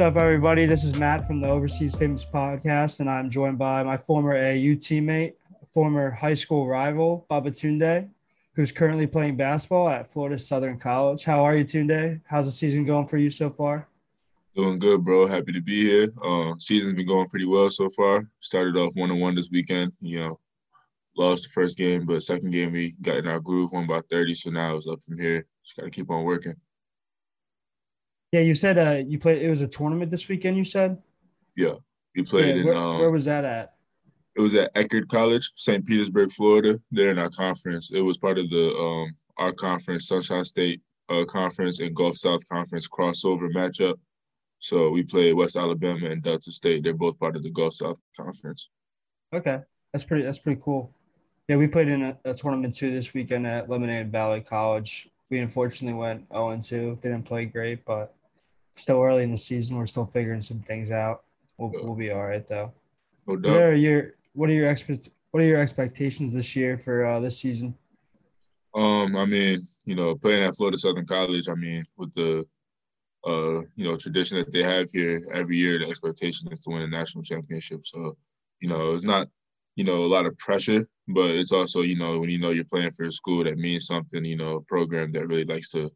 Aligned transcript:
What's 0.00 0.16
up, 0.16 0.22
everybody? 0.22 0.64
This 0.64 0.82
is 0.82 0.98
Matt 0.98 1.26
from 1.26 1.42
the 1.42 1.50
Overseas 1.50 1.94
Famous 1.94 2.24
Podcast, 2.24 3.00
and 3.00 3.10
I'm 3.10 3.28
joined 3.28 3.58
by 3.58 3.82
my 3.82 3.98
former 3.98 4.32
AU 4.32 4.72
teammate, 4.80 5.34
former 5.68 6.10
high 6.10 6.32
school 6.32 6.66
rival, 6.66 7.26
Babatunde, 7.30 8.08
who's 8.54 8.72
currently 8.72 9.06
playing 9.06 9.36
basketball 9.36 9.90
at 9.90 10.10
Florida 10.10 10.38
Southern 10.38 10.78
College. 10.78 11.24
How 11.24 11.44
are 11.44 11.54
you, 11.54 11.66
Tunde? 11.66 12.22
How's 12.24 12.46
the 12.46 12.50
season 12.50 12.86
going 12.86 13.08
for 13.08 13.18
you 13.18 13.28
so 13.28 13.50
far? 13.50 13.88
Doing 14.56 14.78
good, 14.78 15.04
bro. 15.04 15.26
Happy 15.26 15.52
to 15.52 15.60
be 15.60 15.84
here. 15.84 16.10
Uh, 16.24 16.54
season's 16.58 16.94
been 16.94 17.06
going 17.06 17.28
pretty 17.28 17.44
well 17.44 17.68
so 17.68 17.90
far. 17.90 18.26
Started 18.40 18.78
off 18.78 18.96
one 18.96 19.10
on 19.10 19.20
one 19.20 19.34
this 19.34 19.50
weekend. 19.50 19.92
You 20.00 20.20
know, 20.20 20.40
lost 21.14 21.42
the 21.42 21.50
first 21.50 21.76
game, 21.76 22.06
but 22.06 22.22
second 22.22 22.52
game 22.52 22.72
we 22.72 22.94
got 23.02 23.18
in 23.18 23.26
our 23.26 23.38
groove, 23.38 23.72
won 23.72 23.86
by 23.86 24.00
thirty. 24.10 24.32
So 24.32 24.48
now 24.48 24.76
it's 24.76 24.88
up 24.88 25.02
from 25.02 25.18
here. 25.18 25.44
Just 25.62 25.76
got 25.76 25.84
to 25.84 25.90
keep 25.90 26.08
on 26.08 26.24
working. 26.24 26.56
Yeah, 28.32 28.40
you 28.40 28.54
said 28.54 28.78
uh, 28.78 29.02
you 29.06 29.18
played. 29.18 29.42
It 29.42 29.50
was 29.50 29.60
a 29.60 29.66
tournament 29.66 30.10
this 30.10 30.28
weekend. 30.28 30.56
You 30.56 30.64
said. 30.64 30.98
Yeah, 31.56 31.74
we 32.14 32.22
played 32.22 32.56
yeah, 32.56 32.60
in. 32.60 32.66
Where, 32.66 32.76
um, 32.76 32.98
where 32.98 33.10
was 33.10 33.24
that 33.24 33.44
at? 33.44 33.74
It 34.36 34.40
was 34.40 34.54
at 34.54 34.72
Eckerd 34.74 35.08
College, 35.08 35.50
St. 35.56 35.84
Petersburg, 35.84 36.30
Florida. 36.30 36.80
They're 36.92 37.10
in 37.10 37.18
our 37.18 37.30
conference. 37.30 37.90
It 37.92 38.00
was 38.00 38.16
part 38.16 38.38
of 38.38 38.48
the 38.48 38.76
um, 38.76 39.16
our 39.36 39.52
conference, 39.52 40.06
Sunshine 40.06 40.44
State 40.44 40.80
uh, 41.08 41.24
Conference 41.24 41.80
and 41.80 41.94
Gulf 41.94 42.16
South 42.16 42.48
Conference 42.48 42.88
crossover 42.88 43.52
matchup. 43.52 43.96
So 44.60 44.90
we 44.90 45.02
played 45.02 45.32
West 45.32 45.56
Alabama 45.56 46.10
and 46.10 46.22
Delta 46.22 46.52
State. 46.52 46.84
They're 46.84 46.94
both 46.94 47.18
part 47.18 47.34
of 47.34 47.42
the 47.42 47.50
Gulf 47.50 47.74
South 47.74 47.98
Conference. 48.16 48.68
Okay, 49.32 49.58
that's 49.92 50.04
pretty. 50.04 50.24
That's 50.24 50.38
pretty 50.38 50.60
cool. 50.62 50.94
Yeah, 51.48 51.56
we 51.56 51.66
played 51.66 51.88
in 51.88 52.02
a, 52.02 52.18
a 52.24 52.34
tournament 52.34 52.76
too 52.76 52.92
this 52.92 53.12
weekend 53.12 53.46
at 53.46 53.68
Lebanon 53.68 54.10
Valley 54.10 54.40
College. 54.40 55.08
We 55.30 55.38
unfortunately 55.38 55.98
went 55.98 56.26
0 56.32 56.60
2. 56.62 56.98
Didn't 57.02 57.22
play 57.24 57.46
great, 57.46 57.84
but 57.84 58.14
still 58.72 59.02
early 59.02 59.22
in 59.24 59.30
the 59.30 59.36
season. 59.36 59.76
We're 59.76 59.86
still 59.86 60.06
figuring 60.06 60.42
some 60.42 60.60
things 60.60 60.90
out. 60.90 61.24
We'll, 61.58 61.70
we'll 61.72 61.94
be 61.94 62.10
all 62.10 62.26
right 62.26 62.46
though. 62.46 62.72
No 63.26 63.34
What 63.34 63.62
are 63.62 63.74
your 63.74 64.14
What 64.32 64.50
are 64.50 64.54
your 64.54 64.70
expect 64.70 65.08
What 65.30 65.42
are 65.42 65.46
your 65.46 65.60
expectations 65.60 66.32
this 66.32 66.56
year 66.56 66.78
for 66.78 67.04
uh, 67.04 67.20
this 67.20 67.38
season? 67.38 67.76
Um, 68.74 69.16
I 69.16 69.24
mean, 69.24 69.66
you 69.84 69.94
know, 69.94 70.14
playing 70.14 70.44
at 70.44 70.56
Florida 70.56 70.78
Southern 70.78 71.06
College, 71.06 71.48
I 71.48 71.54
mean, 71.54 71.84
with 71.96 72.14
the 72.14 72.46
uh, 73.26 73.60
you 73.76 73.84
know, 73.84 73.96
tradition 73.96 74.38
that 74.38 74.52
they 74.52 74.62
have 74.62 74.90
here 74.90 75.22
every 75.32 75.56
year, 75.56 75.78
the 75.78 75.88
expectation 75.88 76.50
is 76.52 76.60
to 76.60 76.70
win 76.70 76.82
a 76.82 76.88
national 76.88 77.22
championship. 77.22 77.86
So, 77.86 78.16
you 78.60 78.68
know, 78.68 78.94
it's 78.94 79.02
not, 79.02 79.28
you 79.76 79.84
know, 79.84 80.04
a 80.04 80.06
lot 80.06 80.26
of 80.26 80.36
pressure, 80.38 80.88
but 81.08 81.30
it's 81.30 81.52
also, 81.52 81.82
you 81.82 81.98
know, 81.98 82.18
when 82.18 82.30
you 82.30 82.38
know 82.38 82.50
you're 82.50 82.64
playing 82.64 82.92
for 82.92 83.04
a 83.04 83.12
school 83.12 83.44
that 83.44 83.58
means 83.58 83.86
something, 83.86 84.24
you 84.24 84.36
know, 84.36 84.56
a 84.56 84.62
program 84.62 85.12
that 85.12 85.26
really 85.26 85.44
likes 85.44 85.70
to, 85.70 85.90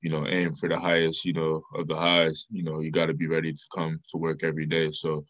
you 0.00 0.10
know, 0.10 0.26
aim 0.26 0.54
for 0.54 0.68
the 0.68 0.78
highest, 0.78 1.24
you 1.24 1.32
know, 1.32 1.62
of 1.74 1.88
the 1.88 1.96
highs, 1.96 2.46
you 2.50 2.62
know, 2.62 2.80
you 2.80 2.90
got 2.90 3.06
to 3.06 3.14
be 3.14 3.26
ready 3.26 3.52
to 3.52 3.64
come 3.74 4.00
to 4.10 4.18
work 4.18 4.44
every 4.44 4.66
day. 4.66 4.90
So, 4.92 5.24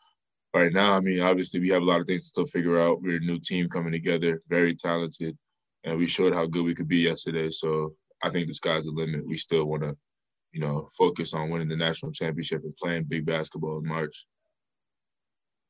right 0.54 0.72
now, 0.72 0.94
I 0.94 1.00
mean, 1.00 1.20
obviously 1.20 1.60
we 1.60 1.70
have 1.70 1.82
a 1.82 1.84
lot 1.84 2.00
of 2.00 2.06
things 2.06 2.24
to 2.24 2.28
still 2.28 2.46
figure 2.46 2.80
out. 2.80 3.00
We're 3.02 3.16
a 3.16 3.20
new 3.20 3.38
team 3.38 3.68
coming 3.68 3.92
together, 3.92 4.42
very 4.48 4.74
talented, 4.74 5.36
and 5.84 5.98
we 5.98 6.06
showed 6.06 6.34
how 6.34 6.46
good 6.46 6.64
we 6.64 6.74
could 6.74 6.88
be 6.88 6.98
yesterday. 6.98 7.50
So, 7.50 7.94
I 8.22 8.30
think 8.30 8.46
the 8.46 8.54
sky's 8.54 8.84
the 8.84 8.90
limit. 8.90 9.26
We 9.26 9.36
still 9.36 9.64
want 9.64 9.82
to 9.84 9.96
you 10.52 10.60
know, 10.60 10.88
focus 10.96 11.34
on 11.34 11.50
winning 11.50 11.68
the 11.68 11.76
national 11.76 12.12
championship 12.12 12.62
and 12.64 12.76
playing 12.76 13.04
big 13.04 13.26
basketball 13.26 13.78
in 13.78 13.86
March. 13.86 14.26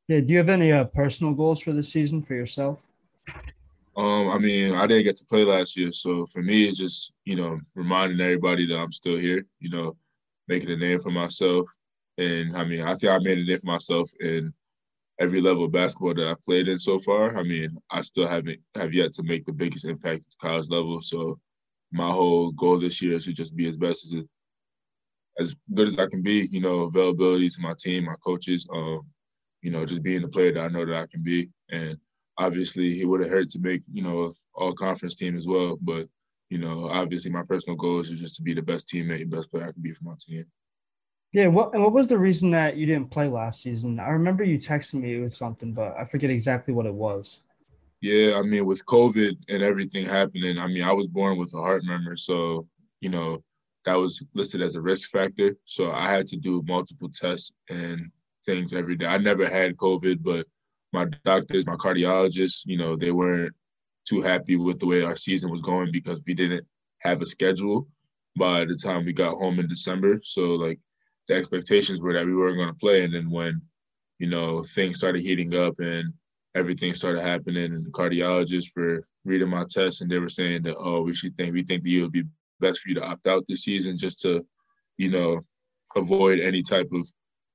Yeah. 0.07 0.21
Do 0.21 0.33
you 0.33 0.39
have 0.39 0.49
any 0.49 0.73
uh, 0.73 0.85
personal 0.85 1.35
goals 1.35 1.61
for 1.61 1.73
this 1.73 1.93
season 1.93 2.23
for 2.23 2.35
yourself? 2.35 2.87
Um, 3.99 4.31
I 4.31 4.39
mean, 4.39 4.75
I 4.75 4.87
didn't 4.87 5.05
get 5.05 5.17
to 5.17 5.25
play 5.25 5.45
last 5.45 5.77
year, 5.77 5.91
so 5.91 6.25
for 6.27 6.41
me, 6.41 6.69
it's 6.69 6.79
just 6.79 7.13
you 7.25 7.35
know 7.35 7.59
reminding 7.75 8.21
everybody 8.21 8.65
that 8.67 8.77
I'm 8.79 8.93
still 8.93 9.17
here. 9.17 9.45
You 9.59 9.71
know, 9.71 9.97
making 10.47 10.71
a 10.71 10.77
name 10.77 11.01
for 11.01 11.11
myself, 11.11 11.69
and 12.17 12.57
I 12.57 12.65
mean, 12.65 12.83
I 12.83 12.95
think 12.95 13.13
I 13.13 13.19
made 13.19 13.39
a 13.39 13.45
name 13.45 13.59
for 13.59 13.67
myself 13.67 14.09
in 14.21 14.55
every 15.21 15.41
level 15.41 15.65
of 15.65 15.73
basketball 15.73 16.15
that 16.15 16.29
I've 16.29 16.43
played 16.43 16.69
in 16.69 16.79
so 16.79 17.01
far. 17.01 17.37
I 17.37 17.43
mean, 17.43 17.71
I 17.91 18.03
still 18.03 18.29
haven't 18.29 18.61
have 18.77 18.95
yet 18.95 19.13
to 19.15 19.25
make 19.25 19.45
the 19.45 19.53
biggest 19.53 19.85
impact 19.85 20.23
at 20.31 20.39
college 20.41 20.69
level. 20.69 21.01
So 21.01 21.41
my 21.91 22.09
whole 22.09 22.53
goal 22.53 22.79
this 22.79 23.03
year 23.03 23.17
is 23.17 23.25
to 23.25 23.33
just 23.33 23.57
be 23.57 23.67
as 23.67 23.77
best 23.77 24.05
as 24.05 24.23
as 25.41 25.57
good 25.75 25.89
as 25.89 25.99
I 25.99 26.07
can 26.07 26.23
be. 26.23 26.49
You 26.53 26.61
know, 26.61 26.83
availability 26.83 27.49
to 27.49 27.61
my 27.61 27.75
team, 27.77 28.05
my 28.05 28.15
coaches. 28.25 28.65
Um, 28.73 29.01
you 29.61 29.73
know, 29.73 29.85
just 29.85 30.05
being 30.05 30.23
the 30.23 30.29
player 30.29 30.53
that 30.53 30.65
I 30.65 30.69
know 30.69 30.87
that 30.87 30.95
I 30.95 31.07
can 31.09 31.25
be. 31.25 31.49
And 31.69 31.99
obviously, 32.39 33.01
it 33.01 33.05
would 33.05 33.21
have 33.21 33.31
hurt 33.31 33.51
to 33.51 33.59
make 33.59 33.83
you 33.93 34.03
know 34.03 34.35
all 34.55 34.73
conference 34.75 35.15
team 35.15 35.37
as 35.37 35.47
well. 35.47 35.79
But 35.81 36.09
you 36.51 36.59
know, 36.59 36.89
obviously, 36.89 37.31
my 37.31 37.43
personal 37.43 37.77
goal 37.77 38.01
is 38.01 38.11
just 38.11 38.37
to 38.37 38.43
be 38.43 38.55
the 38.55 38.63
best 38.63 38.89
teammate, 38.89 39.29
best 39.29 39.51
player 39.51 39.69
I 39.69 39.73
can 39.73 39.83
be 39.83 39.93
for 39.93 40.05
my 40.05 40.15
team. 40.19 40.45
Yeah. 41.33 41.49
What 41.49 41.75
and 41.75 41.83
what 41.83 41.93
was 41.93 42.07
the 42.07 42.19
reason 42.19 42.51
that 42.53 42.77
you 42.77 42.87
didn't 42.87 43.11
play 43.11 43.29
last 43.29 43.63
season? 43.63 44.01
I 44.01 44.11
remember 44.11 44.45
you 44.45 44.59
texting 44.59 45.01
me 45.01 45.19
with 45.21 45.35
something, 45.35 45.73
but 45.73 45.95
I 45.99 46.05
forget 46.05 46.31
exactly 46.31 46.73
what 46.73 46.87
it 46.87 46.95
was. 46.95 47.41
Yeah, 48.01 48.37
I 48.37 48.43
mean, 48.43 48.65
with 48.65 48.87
COVID 48.87 49.37
and 49.49 49.63
everything 49.63 50.07
happening, 50.07 50.59
I 50.59 50.69
mean, 50.69 50.85
I 50.85 50.93
was 50.93 51.09
born 51.09 51.37
with 51.37 51.53
a 51.55 51.59
heart 51.59 51.83
murmur, 51.85 52.17
so 52.17 52.67
you 53.01 53.09
know 53.11 53.43
that 53.85 53.95
was 53.95 54.23
listed 54.35 54.63
as 54.63 54.75
a 54.75 54.81
risk 54.81 55.11
factor. 55.11 55.55
So 55.65 55.91
I 55.91 56.11
had 56.13 56.27
to 56.29 56.37
do 56.37 56.63
multiple 56.67 57.09
tests 57.09 57.53
and 57.69 58.11
things 58.47 58.73
every 58.73 58.97
day. 58.97 59.07
I 59.07 59.19
never 59.19 59.49
had 59.49 59.77
COVID, 59.77 60.23
but 60.23 60.47
my 60.93 61.07
doctors, 61.25 61.67
my 61.67 61.77
cardiologists, 61.77 62.63
you 62.67 62.79
know, 62.79 62.97
they 62.97 63.13
weren't 63.13 63.55
too 64.09 64.23
happy 64.23 64.57
with 64.57 64.79
the 64.81 64.87
way 64.87 65.03
our 65.03 65.17
season 65.17 65.51
was 65.51 65.61
going 65.61 65.93
because 65.93 66.21
we 66.27 66.35
didn't 66.35 66.67
have 67.01 67.21
a 67.21 67.27
schedule 67.27 67.87
by 68.37 68.65
the 68.65 68.77
time 68.77 69.05
we 69.05 69.13
got 69.13 69.37
home 69.37 69.59
in 69.59 69.69
December. 69.69 70.21
So 70.23 70.43
like 70.43 70.79
the 71.29 71.35
expectations 71.35 72.01
were 72.01 72.15
that 72.15 72.25
we 72.25 72.35
weren't 72.35 72.57
going 72.57 72.69
to 72.69 72.75
play, 72.75 73.05
and 73.05 73.15
then 73.15 73.31
when 73.31 73.61
you 74.19 74.29
know 74.29 74.63
things 74.63 74.99
started 74.99 75.23
heating 75.23 75.55
up 75.55 75.79
and 75.79 76.13
everything 76.55 76.95
started 76.95 77.23
happening, 77.23 77.73
and 77.73 77.87
the 77.87 77.91
cardiologists 77.91 78.75
were 78.75 79.05
reading 79.25 79.49
my 79.49 79.65
tests, 79.69 80.01
and 80.01 80.11
they 80.11 80.19
were 80.19 80.29
saying 80.29 80.63
that 80.63 80.77
oh, 80.79 81.03
we 81.03 81.15
should 81.15 81.37
think 81.37 81.53
we 81.53 81.63
think 81.63 81.83
that 81.83 81.91
you 81.91 82.03
would 82.03 82.13
be 82.13 82.25
best 82.61 82.81
for 82.81 82.89
you 82.89 82.95
to 82.97 83.05
opt 83.05 83.27
out 83.27 83.45
this 83.47 83.63
season 83.63 83.97
just 83.97 84.21
to, 84.23 84.45
you 84.97 85.11
know, 85.11 85.41
avoid 85.97 86.41
any 86.41 86.63
type 86.63 86.89
of, 86.93 87.07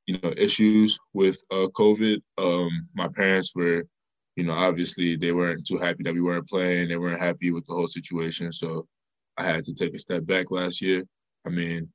you 0.06 0.20
know, 0.22 0.34
issues 0.38 1.00
with 1.14 1.42
uh, 1.52 1.68
COVID. 1.76 2.22
Um, 2.38 2.88
my 2.94 3.08
parents 3.08 3.54
were, 3.56 3.84
you 4.36 4.44
know, 4.44 4.54
obviously 4.54 5.16
they 5.16 5.32
weren't 5.32 5.66
too 5.66 5.78
happy 5.78 6.04
that 6.04 6.14
we 6.14 6.22
weren't 6.22 6.50
playing. 6.50 6.90
They 6.90 6.98
weren't 6.98 7.22
happy 7.22 7.52
with 7.52 7.66
the 7.66 7.74
whole 7.74 7.88
situation. 7.88 8.52
So 8.52 8.88
I 9.38 9.46
had 9.46 9.64
to 9.66 9.74
take 9.74 9.94
a 9.94 10.00
step 10.00 10.26
back 10.26 10.52
last 10.52 10.82
year. 10.82 11.04
I 11.46 11.50
mean, 11.50 11.90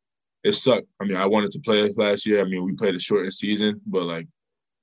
it 0.45 0.53
sucked. 0.53 0.87
I 1.01 1.05
mean, 1.05 1.17
I 1.17 1.27
wanted 1.27 1.51
to 1.53 1.61
play 1.61 1.89
last 1.97 2.27
year. 2.27 2.41
I 2.41 2.45
mean, 2.45 2.65
we 2.65 2.75
played 2.75 2.95
a 2.95 3.01
shortened 3.01 3.35
season, 3.35 3.81
but 3.87 4.05
like 4.05 4.27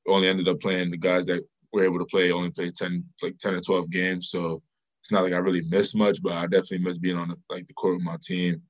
only 0.08 0.28
ended 0.28 0.48
up 0.48 0.60
playing 0.60 0.92
the 0.92 0.98
guys 0.98 1.26
that 1.26 1.44
were 1.74 1.84
able 1.84 2.00
to 2.00 2.06
play 2.06 2.32
only 2.32 2.52
played 2.52 2.76
10, 2.76 3.04
like 3.22 3.38
10 3.40 3.56
or 3.56 3.62
12 3.62 3.90
games. 3.90 4.30
So 4.30 4.62
it's 5.02 5.12
not 5.12 5.24
like 5.24 5.34
I 5.34 5.38
really 5.38 5.62
missed 5.62 5.96
much, 5.96 6.22
but 6.22 6.34
I 6.34 6.44
definitely 6.44 6.80
missed 6.80 7.02
being 7.02 7.18
on 7.18 7.30
the, 7.30 7.38
like 7.50 7.68
the 7.68 7.74
court 7.74 7.96
with 7.96 8.04
my 8.04 8.18
team. 8.24 8.62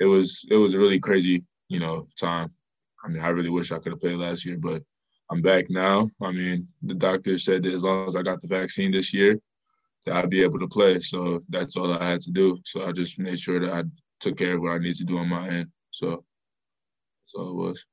It 0.00 0.06
was 0.06 0.44
it 0.50 0.56
was 0.56 0.74
a 0.74 0.78
really 0.78 1.00
crazy, 1.00 1.44
you 1.68 1.80
know, 1.80 2.06
time. 2.18 2.48
I 3.04 3.08
mean, 3.08 3.22
I 3.22 3.28
really 3.28 3.50
wish 3.50 3.72
I 3.72 3.78
could 3.78 3.92
have 3.92 4.00
played 4.00 4.16
last 4.18 4.44
year, 4.44 4.56
but 4.58 4.82
I'm 5.30 5.42
back 5.42 5.66
now. 5.70 6.10
I 6.22 6.32
mean, 6.32 6.68
the 6.82 6.94
doctor 6.94 7.36
said 7.38 7.62
that 7.62 7.72
as 7.74 7.82
long 7.82 8.06
as 8.06 8.16
I 8.16 8.22
got 8.22 8.40
the 8.40 8.48
vaccine 8.48 8.92
this 8.92 9.12
year, 9.12 9.38
that 10.06 10.16
I'd 10.16 10.30
be 10.30 10.42
able 10.42 10.58
to 10.58 10.68
play. 10.68 10.98
So 11.00 11.42
that's 11.48 11.76
all 11.76 11.92
I 11.92 12.04
had 12.08 12.20
to 12.22 12.30
do. 12.30 12.58
So 12.64 12.86
I 12.86 12.92
just 12.92 13.18
made 13.18 13.38
sure 13.38 13.60
that 13.60 13.72
I 13.72 13.82
took 14.20 14.36
care 14.36 14.54
of 14.56 14.62
what 14.62 14.72
I 14.72 14.78
need 14.78 14.94
to 14.96 15.04
do 15.04 15.18
on 15.18 15.28
my 15.28 15.48
end. 15.48 15.68
So 15.90 16.24
that's 17.22 17.34
all 17.34 17.50
it 17.50 17.54
was. 17.68 17.84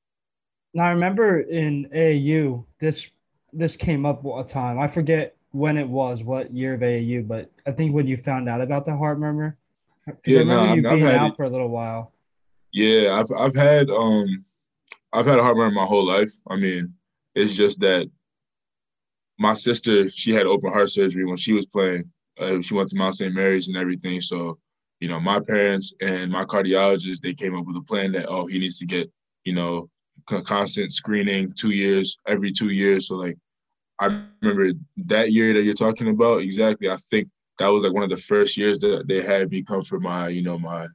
Now 0.73 0.85
I 0.85 0.89
remember 0.91 1.41
in 1.41 1.89
AAU 1.93 2.65
this 2.79 3.09
this 3.53 3.77
came 3.77 4.05
up 4.05 4.25
a 4.25 4.43
time. 4.43 4.79
I 4.79 4.87
forget 4.87 5.35
when 5.51 5.77
it 5.77 5.87
was, 5.87 6.21
what 6.23 6.53
year 6.53 6.73
of 6.73 6.81
AAU, 6.81 7.25
but 7.25 7.49
I 7.65 7.71
think 7.71 7.93
when 7.93 8.07
you 8.07 8.17
found 8.17 8.49
out 8.49 8.59
about 8.59 8.83
the 8.83 8.95
heart 8.97 9.17
murmur. 9.19 9.57
Yeah, 10.25 10.37
I 10.37 10.39
remember 10.41 10.67
no, 10.67 10.73
you 10.73 10.79
I've- 10.79 10.87
I've 10.87 10.99
had 11.13 11.15
out 11.21 11.31
it. 11.31 11.35
for 11.37 11.43
a 11.43 11.49
little 11.49 11.69
while. 11.69 12.11
Yeah, 12.73 13.17
I've 13.17 13.31
I've 13.31 13.55
had 13.55 13.89
um 13.89 14.27
I've 15.15 15.25
had 15.25 15.39
a 15.39 15.43
heart 15.43 15.55
murmur 15.55 15.71
my 15.71 15.85
whole 15.85 16.05
life. 16.05 16.31
I 16.49 16.57
mean, 16.57 16.93
it's 17.35 17.55
just 17.55 17.79
that 17.79 18.09
my 19.39 19.53
sister, 19.53 20.09
she 20.09 20.33
had 20.33 20.45
open 20.45 20.73
heart 20.73 20.89
surgery 20.89 21.23
when 21.23 21.37
she 21.37 21.53
was 21.53 21.65
playing. 21.65 22.11
Uh, 22.37 22.61
she 22.61 22.73
went 22.73 22.89
to 22.89 22.97
Mount 22.97 23.15
St. 23.15 23.33
Mary's 23.33 23.69
and 23.69 23.77
everything. 23.77 24.19
So, 24.19 24.59
you 24.99 25.07
know, 25.07 25.21
my 25.21 25.39
parents 25.39 25.93
and 26.01 26.29
my 26.29 26.43
cardiologist, 26.43 27.21
they 27.21 27.33
came 27.33 27.57
up 27.57 27.65
with 27.65 27.77
a 27.77 27.81
plan 27.81 28.11
that 28.11 28.27
oh, 28.27 28.45
he 28.45 28.59
needs 28.59 28.77
to 28.79 28.85
get, 28.85 29.09
you 29.45 29.53
know, 29.53 29.89
con- 30.27 30.43
constant 30.43 30.91
screening 30.91 31.53
two 31.53 31.71
years, 31.71 32.17
every 32.27 32.51
two 32.51 32.71
years. 32.71 33.07
So 33.07 33.15
like 33.15 33.37
I 33.99 34.21
remember 34.41 34.77
that 34.97 35.31
year 35.31 35.53
that 35.53 35.63
you're 35.63 35.73
talking 35.75 36.09
about, 36.09 36.41
exactly. 36.41 36.89
I 36.89 36.97
think 36.97 37.29
that 37.59 37.67
was 37.67 37.85
like 37.85 37.93
one 37.93 38.03
of 38.03 38.09
the 38.09 38.17
first 38.17 38.57
years 38.57 38.81
that 38.81 39.07
they 39.07 39.21
had 39.21 39.49
me 39.49 39.63
come 39.63 39.81
for 39.81 40.01
my, 40.01 40.27
you 40.27 40.41
know, 40.41 40.59
my 40.59 40.87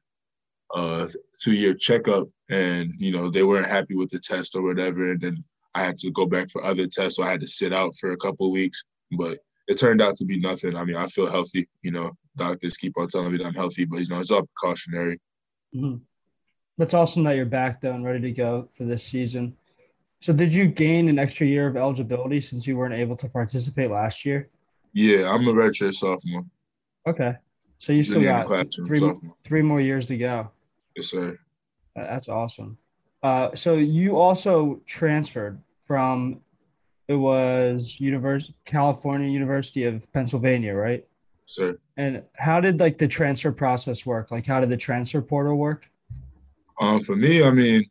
uh 0.75 1.09
two 1.43 1.53
year 1.53 1.73
checkup 1.73 2.29
and 2.51 2.93
you 2.99 3.13
know 3.13 3.31
they 3.31 3.43
weren't 3.43 3.67
happy 3.67 3.95
with 3.95 4.11
the 4.11 4.19
test 4.19 4.55
or 4.55 4.63
whatever 4.63 5.11
and 5.11 5.21
then 5.21 5.45
I 5.75 5.85
had 5.85 5.99
to 5.99 6.11
go 6.11 6.27
back 6.27 6.51
for 6.51 6.65
other 6.65 6.87
tests 6.87 7.17
so 7.17 7.23
I 7.23 7.31
had 7.31 7.41
to 7.41 7.47
sit 7.47 7.73
out 7.73 7.95
for 7.97 8.11
a 8.11 8.17
couple 8.17 8.47
of 8.47 8.53
weeks 8.53 8.85
but 9.13 9.39
it 9.69 9.79
turned 9.79 10.03
out 10.03 10.17
to 10.17 10.25
be 10.25 10.39
nothing 10.39 10.77
I 10.77 10.85
mean 10.85 10.97
I 10.97 11.07
feel 11.07 11.31
healthy 11.31 11.69
you 11.83 11.93
know 11.93 12.13
doctors 12.37 12.77
keep 12.77 12.99
on 12.99 13.09
telling 13.09 13.33
me 13.33 13.39
that 13.39 13.47
I'm 13.47 13.55
healthy 13.55 13.85
but 13.85 14.01
you 14.01 14.09
know 14.09 14.19
it's 14.19 14.31
all 14.31 14.43
precautionary 14.43 15.19
Mhm. 15.75 16.01
But 16.77 16.85
it's 16.85 16.95
awesome 16.95 17.25
that 17.25 17.37
you're 17.37 17.47
back 17.47 17.81
though 17.81 17.93
and 17.93 18.05
ready 18.05 18.21
to 18.23 18.33
go 18.33 18.69
for 18.73 18.85
this 18.85 19.05
season. 19.05 19.57
So 20.21 20.33
did 20.33 20.53
you 20.53 20.67
gain 20.67 21.09
an 21.09 21.19
extra 21.19 21.47
year 21.47 21.67
of 21.67 21.77
eligibility 21.77 22.41
since 22.41 22.67
you 22.67 22.77
weren't 22.77 22.95
able 22.95 23.17
to 23.17 23.29
participate 23.29 23.91
last 23.91 24.27
year? 24.27 24.49
Yeah, 24.93 25.31
I'm 25.33 25.47
a 25.47 25.53
redshirt 25.53 25.95
sophomore. 25.95 26.45
Okay. 27.07 27.37
So 27.79 27.93
you 27.93 28.03
still 28.03 28.23
got 28.23 28.49
three, 28.75 29.01
three 29.43 29.63
more 29.63 29.81
years 29.81 30.07
to 30.07 30.19
go. 30.19 30.51
Yes, 30.97 31.07
sir. 31.07 31.39
That's 32.09 32.29
awesome. 32.29 32.79
Uh, 33.23 33.55
so 33.55 33.75
you 33.75 34.17
also 34.17 34.81
transferred 34.87 35.61
from 35.83 36.41
it 37.09 37.15
was 37.15 37.99
University 37.99 38.55
California 38.65 39.29
University 39.29 39.85
of 39.85 40.11
Pennsylvania, 40.13 40.75
right? 40.75 41.05
Sir. 41.47 41.79
And 41.97 42.23
how 42.35 42.61
did 42.61 42.79
like 42.79 42.99
the 42.99 43.09
transfer 43.09 43.51
process 43.51 44.07
work? 44.07 44.31
Like 44.31 44.47
how 44.47 44.61
did 44.61 44.71
the 44.71 44.77
transfer 44.77 45.21
portal 45.21 45.57
work? 45.57 45.91
Um, 46.81 47.01
for 47.01 47.17
me, 47.17 47.43
I 47.43 47.51
mean, 47.51 47.85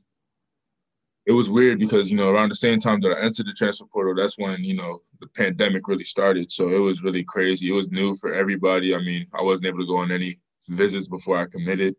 it 1.26 1.34
was 1.34 1.50
weird 1.50 1.78
because 1.78 2.10
you 2.10 2.18
know 2.18 2.30
around 2.30 2.50
the 2.50 2.56
same 2.56 2.80
time 2.80 3.02
that 3.02 3.12
I 3.12 3.22
entered 3.22 3.46
the 3.46 3.54
transfer 3.54 3.86
portal, 3.86 4.16
that's 4.16 4.38
when 4.38 4.64
you 4.64 4.76
know 4.76 5.00
the 5.20 5.28
pandemic 5.28 5.88
really 5.88 6.06
started. 6.06 6.52
So 6.52 6.70
it 6.70 6.80
was 6.80 7.04
really 7.04 7.24
crazy. 7.24 7.70
It 7.70 7.74
was 7.74 7.92
new 7.92 8.16
for 8.16 8.34
everybody. 8.34 8.96
I 8.96 9.00
mean, 9.00 9.28
I 9.38 9.44
wasn't 9.44 9.68
able 9.68 9.80
to 9.80 9.86
go 9.86 9.98
on 9.98 10.12
any 10.12 10.40
visits 10.70 11.08
before 11.08 11.38
I 11.38 11.46
committed. 11.46 11.96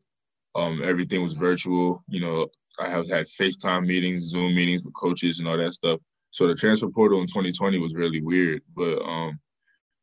Um, 0.54 0.82
everything 0.84 1.22
was 1.22 1.34
virtual. 1.34 2.04
You 2.08 2.20
know, 2.20 2.48
I 2.78 2.88
have 2.88 3.08
had 3.08 3.26
FaceTime 3.26 3.86
meetings, 3.86 4.28
Zoom 4.28 4.54
meetings 4.54 4.84
with 4.84 4.94
coaches, 4.94 5.38
and 5.38 5.48
all 5.48 5.56
that 5.56 5.74
stuff. 5.74 6.00
So 6.30 6.46
the 6.46 6.54
transfer 6.54 6.88
portal 6.88 7.20
in 7.20 7.26
2020 7.26 7.78
was 7.78 7.94
really 7.94 8.20
weird. 8.20 8.62
But 8.74 9.00
um, 9.02 9.38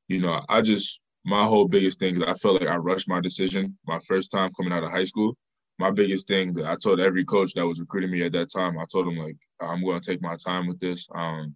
you 0.08 0.20
know, 0.20 0.42
I 0.50 0.62
just 0.62 1.02
my 1.26 1.46
whole 1.46 1.68
biggest 1.68 2.00
thing 2.00 2.16
is 2.16 2.24
I 2.24 2.34
felt 2.34 2.62
like 2.62 2.70
I 2.70 2.78
rushed 2.78 3.10
my 3.10 3.20
decision 3.20 3.78
my 3.86 4.00
first 4.00 4.32
time 4.32 4.52
coming 4.54 4.72
out 4.72 4.84
of 4.84 4.92
high 4.92 5.04
school 5.04 5.36
my 5.80 5.92
biggest 5.92 6.28
thing 6.28 6.54
that 6.54 6.66
I 6.66 6.76
told 6.76 7.00
every 7.00 7.24
coach 7.24 7.54
that 7.54 7.66
was 7.66 7.80
recruiting 7.80 8.12
me 8.12 8.24
at 8.24 8.32
that 8.32 8.52
time, 8.52 8.80
I 8.80 8.86
told 8.92 9.08
them 9.08 9.18
like 9.18 9.38
I'm 9.60 9.84
going 9.84 10.00
to 10.00 10.12
take 10.12 10.22
my 10.22 10.36
time 10.36 10.68
with 10.68 10.80
this. 10.80 11.08
Um, 11.14 11.56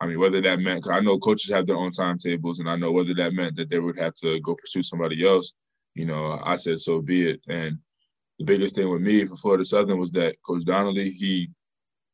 I 0.00 0.06
mean, 0.06 0.20
whether 0.20 0.40
that 0.42 0.60
meant 0.60 0.88
I 0.88 1.00
know 1.00 1.18
coaches 1.18 1.50
have 1.50 1.66
their 1.66 1.76
own 1.76 1.90
timetables, 1.90 2.58
and 2.58 2.70
I 2.70 2.76
know 2.76 2.92
whether 2.92 3.14
that 3.14 3.32
meant 3.32 3.56
that 3.56 3.68
they 3.68 3.78
would 3.78 3.98
have 3.98 4.14
to 4.22 4.40
go 4.40 4.54
pursue 4.54 4.82
somebody 4.82 5.26
else. 5.26 5.54
You 5.94 6.04
know, 6.04 6.40
I 6.44 6.56
said 6.56 6.80
so 6.80 7.00
be 7.00 7.28
it. 7.30 7.40
And 7.48 7.78
the 8.38 8.44
biggest 8.44 8.76
thing 8.76 8.90
with 8.90 9.02
me 9.02 9.24
for 9.24 9.36
Florida 9.36 9.64
Southern 9.64 9.98
was 9.98 10.12
that 10.12 10.36
Coach 10.42 10.64
Donnelly 10.64 11.10
he 11.10 11.50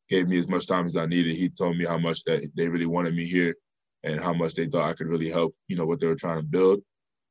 gave 0.09 0.27
me 0.27 0.37
as 0.37 0.47
much 0.47 0.67
time 0.67 0.85
as 0.85 0.95
I 0.95 1.05
needed. 1.05 1.35
He 1.35 1.49
told 1.49 1.77
me 1.77 1.85
how 1.85 1.97
much 1.97 2.23
that 2.25 2.49
they 2.55 2.67
really 2.67 2.85
wanted 2.85 3.15
me 3.15 3.25
here, 3.25 3.55
and 4.03 4.21
how 4.21 4.33
much 4.33 4.53
they 4.53 4.67
thought 4.67 4.89
I 4.89 4.93
could 4.93 5.07
really 5.07 5.29
help. 5.29 5.55
You 5.67 5.75
know 5.75 5.85
what 5.85 5.99
they 5.99 6.07
were 6.07 6.15
trying 6.15 6.39
to 6.39 6.45
build. 6.45 6.81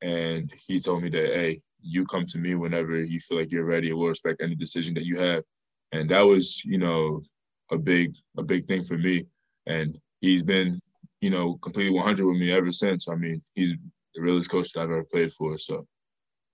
And 0.03 0.53
he 0.67 0.81
told 0.81 1.03
me 1.03 1.11
that, 1.11 1.27
hey, 1.27 1.61
you 1.81 2.05
come 2.06 2.27
to 2.27 2.39
me 2.39 2.55
whenever 2.55 3.03
you 3.03 3.21
feel 3.21 3.39
like 3.39 3.53
you're 3.53 3.65
ready 3.65 3.91
and 3.91 3.99
we'll 3.99 4.09
respect 4.09 4.43
any 4.43 4.55
decision 4.55 4.94
that 4.94 5.05
you 5.05 5.19
have. 5.19 5.44
And 5.93 6.11
that 6.11 6.23
was, 6.23 6.65
you 6.65 6.79
know, 6.79 7.23
a 7.71 7.79
big, 7.79 8.17
a 8.37 8.43
big 8.43 8.67
thing 8.67 8.83
for 8.83 8.99
me. 8.99 9.27
And 9.67 9.97
he's 10.21 10.43
been, 10.43 10.81
you 11.21 11.31
know, 11.31 11.55
completely 11.55 11.93
100 11.93 12.27
with 12.27 12.37
me 12.37 12.50
ever 12.50 12.73
since. 12.73 13.09
I 13.09 13.15
mean, 13.15 13.43
he's 13.55 13.75
the 14.15 14.23
realest 14.23 14.50
coach 14.50 14.73
that 14.73 14.81
I've 14.81 14.91
ever 14.91 15.05
played 15.05 15.33
for. 15.33 15.56
So 15.59 15.87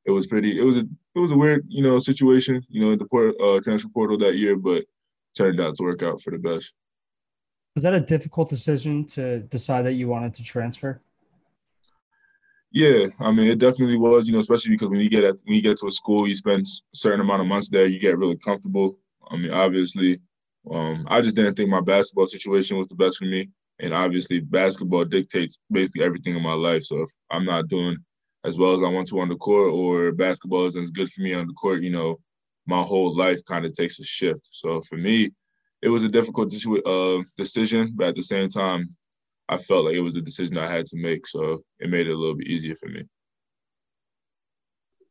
it 0.08 0.12
was 0.12 0.26
pretty, 0.26 0.58
it 0.58 0.64
was 0.64 0.78
a, 0.78 0.84
it 1.14 1.18
was 1.18 1.32
a 1.32 1.36
weird, 1.36 1.66
you 1.68 1.82
know, 1.82 1.98
situation, 1.98 2.64
you 2.70 2.80
know, 2.80 2.92
at 2.92 2.98
the 2.98 3.04
port, 3.04 3.34
uh, 3.40 3.60
transfer 3.60 3.90
portal 3.90 4.16
that 4.18 4.36
year, 4.36 4.56
but 4.56 4.84
turned 5.36 5.60
out 5.60 5.74
to 5.76 5.82
work 5.82 6.02
out 6.02 6.20
for 6.22 6.30
the 6.30 6.38
best. 6.38 6.72
Was 7.74 7.82
that 7.82 7.94
a 7.94 8.00
difficult 8.00 8.48
decision 8.48 9.04
to 9.08 9.40
decide 9.40 9.82
that 9.82 9.92
you 9.92 10.08
wanted 10.08 10.32
to 10.34 10.42
transfer? 10.42 11.00
Yeah, 12.72 13.06
I 13.20 13.30
mean, 13.32 13.48
it 13.48 13.58
definitely 13.58 13.98
was. 13.98 14.26
You 14.26 14.32
know, 14.32 14.40
especially 14.40 14.72
because 14.72 14.88
when 14.88 15.00
you 15.00 15.10
get 15.10 15.24
at 15.24 15.36
when 15.44 15.56
you 15.56 15.62
get 15.62 15.78
to 15.78 15.86
a 15.86 15.90
school, 15.90 16.26
you 16.26 16.34
spend 16.34 16.66
a 16.66 16.96
certain 16.96 17.20
amount 17.20 17.42
of 17.42 17.46
months 17.46 17.68
there. 17.68 17.86
You 17.86 17.98
get 17.98 18.18
really 18.18 18.36
comfortable. 18.36 18.98
I 19.30 19.36
mean, 19.36 19.52
obviously, 19.52 20.18
um, 20.70 21.06
I 21.08 21.20
just 21.20 21.36
didn't 21.36 21.54
think 21.54 21.70
my 21.70 21.80
basketball 21.80 22.26
situation 22.26 22.76
was 22.76 22.88
the 22.88 22.94
best 22.94 23.18
for 23.18 23.24
me, 23.24 23.48
and 23.78 23.94
obviously, 23.94 24.40
basketball 24.40 25.04
dictates 25.04 25.60
basically 25.70 26.04
everything 26.04 26.36
in 26.36 26.42
my 26.42 26.52
life. 26.52 26.82
So 26.84 27.02
if 27.02 27.10
I'm 27.30 27.44
not 27.44 27.68
doing 27.68 27.96
as 28.48 28.58
well 28.58 28.74
as 28.74 28.82
I 28.82 28.88
want 28.88 29.06
to 29.08 29.20
on 29.20 29.28
the 29.28 29.36
court, 29.36 29.72
or 29.72 30.12
basketball 30.12 30.66
isn't 30.66 30.94
good 30.94 31.10
for 31.10 31.20
me 31.20 31.34
on 31.34 31.46
the 31.46 31.52
court, 31.52 31.82
you 31.82 31.90
know, 31.90 32.18
my 32.66 32.82
whole 32.82 33.16
life 33.16 33.40
kind 33.44 33.64
of 33.64 33.72
takes 33.72 33.98
a 34.00 34.04
shift. 34.04 34.48
So 34.50 34.80
for 34.82 34.96
me, 34.96 35.30
it 35.80 35.88
was 35.88 36.04
a 36.04 36.08
difficult 36.08 36.52
uh, 36.86 37.18
decision, 37.36 37.92
but 37.94 38.08
at 38.08 38.16
the 38.16 38.22
same 38.22 38.48
time, 38.48 38.88
I 39.48 39.56
felt 39.56 39.84
like 39.86 39.94
it 39.94 40.00
was 40.00 40.16
a 40.16 40.20
decision 40.20 40.58
I 40.58 40.70
had 40.70 40.86
to 40.86 40.96
make, 40.96 41.26
so 41.26 41.62
it 41.78 41.88
made 41.88 42.06
it 42.08 42.12
a 42.12 42.16
little 42.16 42.34
bit 42.34 42.48
easier 42.48 42.74
for 42.74 42.88
me. 42.88 43.02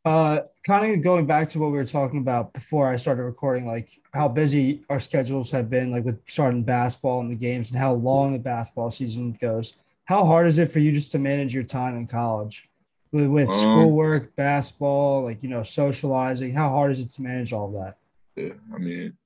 Uh, 0.05 0.39
kind 0.65 0.93
of 0.93 1.01
going 1.03 1.25
back 1.25 1.49
to 1.49 1.59
what 1.59 1.71
we 1.71 1.77
were 1.77 1.85
talking 1.85 2.19
about 2.19 2.53
before 2.53 2.87
I 2.87 2.95
started 2.95 3.23
recording, 3.23 3.65
like 3.65 3.89
how 4.13 4.27
busy 4.27 4.83
our 4.89 4.99
schedules 4.99 5.51
have 5.51 5.69
been, 5.69 5.91
like 5.91 6.05
with 6.05 6.19
starting 6.27 6.63
basketball 6.63 7.19
and 7.21 7.31
the 7.31 7.35
games, 7.35 7.71
and 7.71 7.79
how 7.79 7.93
long 7.93 8.33
the 8.33 8.39
basketball 8.39 8.91
season 8.91 9.37
goes. 9.41 9.73
How 10.05 10.23
hard 10.23 10.47
is 10.47 10.59
it 10.59 10.71
for 10.71 10.79
you 10.79 10.91
just 10.91 11.11
to 11.13 11.19
manage 11.19 11.53
your 11.53 11.63
time 11.63 11.97
in 11.97 12.07
college 12.07 12.69
with, 13.11 13.27
with 13.27 13.49
um, 13.49 13.55
schoolwork, 13.55 14.35
basketball, 14.35 15.23
like 15.23 15.41
you 15.43 15.49
know, 15.49 15.63
socializing? 15.63 16.53
How 16.53 16.69
hard 16.69 16.91
is 16.91 16.99
it 16.99 17.09
to 17.09 17.21
manage 17.21 17.53
all 17.53 17.71
that? 17.71 17.97
Yeah, 18.35 18.53
I 18.73 18.77
mean, 18.77 19.17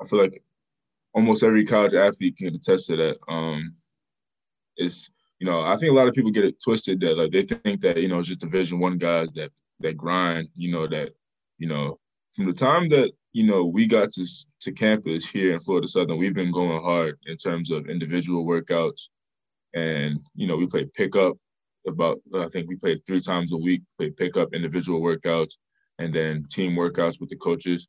I 0.00 0.06
feel 0.06 0.20
like 0.20 0.42
almost 1.12 1.42
every 1.42 1.64
college 1.64 1.94
athlete 1.94 2.36
can 2.36 2.54
attest 2.54 2.88
to 2.88 2.96
that. 2.96 3.16
Um, 3.28 3.74
it's 4.76 5.10
you 5.38 5.46
know 5.46 5.62
I 5.62 5.76
think 5.76 5.92
a 5.92 5.94
lot 5.94 6.08
of 6.08 6.14
people 6.14 6.30
get 6.30 6.44
it 6.44 6.62
twisted 6.62 7.00
that 7.00 7.16
like 7.16 7.32
they 7.32 7.42
think 7.42 7.80
that 7.82 8.00
you 8.00 8.08
know 8.08 8.18
it's 8.18 8.28
just 8.28 8.40
Division 8.40 8.78
One 8.78 8.98
guys 8.98 9.30
that 9.32 9.50
that 9.80 9.96
grind. 9.96 10.48
You 10.54 10.72
know 10.72 10.86
that 10.86 11.10
you 11.58 11.68
know 11.68 11.98
from 12.34 12.46
the 12.46 12.52
time 12.52 12.88
that 12.90 13.12
you 13.32 13.44
know 13.44 13.64
we 13.64 13.86
got 13.86 14.12
to 14.12 14.26
to 14.60 14.72
campus 14.72 15.28
here 15.28 15.52
in 15.52 15.60
Florida 15.60 15.88
Southern, 15.88 16.18
we've 16.18 16.34
been 16.34 16.52
going 16.52 16.82
hard 16.82 17.18
in 17.26 17.36
terms 17.36 17.70
of 17.70 17.88
individual 17.88 18.44
workouts, 18.44 19.08
and 19.74 20.20
you 20.34 20.46
know 20.46 20.56
we 20.56 20.66
play 20.66 20.84
pickup 20.94 21.36
about 21.86 22.20
I 22.34 22.48
think 22.48 22.68
we 22.68 22.76
played 22.76 23.00
three 23.06 23.20
times 23.20 23.52
a 23.52 23.56
week, 23.56 23.82
play 23.96 24.10
pickup 24.10 24.52
individual 24.52 25.00
workouts, 25.00 25.54
and 25.98 26.14
then 26.14 26.44
team 26.50 26.72
workouts 26.72 27.20
with 27.20 27.30
the 27.30 27.36
coaches. 27.36 27.88